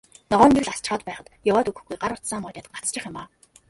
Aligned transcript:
Ногоон 0.31 0.51
гэрэл 0.53 0.71
асчхаад 0.73 1.01
байхад 1.07 1.27
яваад 1.51 1.69
өгөхгүй, 1.69 1.95
гар 2.01 2.11
утсаа 2.15 2.39
маажаад 2.43 2.67
гацчих 2.75 3.03
юм 3.09 3.15
аа. 3.21 3.25